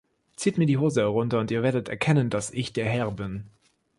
[0.35, 3.45] Zieht mir die Hose herunter und ihr werdet erkennen, dass ich der Herr bin!